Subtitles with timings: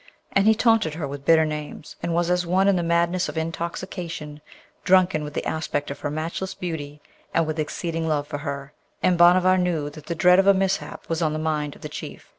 [0.31, 3.37] And he taunted her with bitter names, and was as one in the madness of
[3.37, 4.41] intoxication,
[4.83, 7.03] drunken with the aspect of her matchless beauty
[7.35, 8.73] and with exceeding love for her.
[9.03, 11.87] And Bhanavar knew that the dread of a mishap was on the mind of the
[11.89, 12.29] Chief.